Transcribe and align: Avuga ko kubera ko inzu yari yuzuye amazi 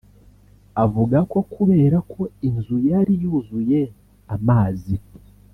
Avuga 0.83 1.17
ko 1.31 1.39
kubera 1.53 1.97
ko 2.11 2.21
inzu 2.49 2.75
yari 2.89 3.13
yuzuye 3.21 3.81
amazi 4.35 4.95